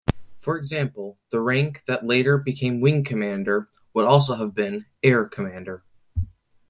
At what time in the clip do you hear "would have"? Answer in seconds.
3.93-4.55